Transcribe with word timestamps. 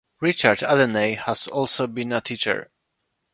Richard 0.19 0.61
Adeney 0.61 1.15
has 1.15 1.45
also 1.47 1.85
been 1.85 2.11
a 2.11 2.21
teacher. 2.21 2.71